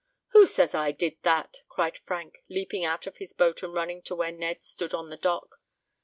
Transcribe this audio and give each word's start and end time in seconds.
"Who 0.29 0.47
says 0.47 0.73
I 0.73 0.91
did 0.93 1.17
that?" 1.21 1.57
cried 1.69 1.99
Frank, 2.07 2.43
leaping 2.49 2.83
out 2.83 3.05
of 3.05 3.17
his 3.17 3.33
boat 3.33 3.61
and 3.61 3.71
running 3.71 4.01
to 4.05 4.15
where 4.15 4.31
Ned 4.31 4.63
stood 4.63 4.95
on 4.95 5.11
the 5.11 5.15
dock. 5.17 5.59